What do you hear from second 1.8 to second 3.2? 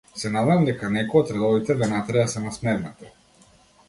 ве натера да се насмевнете.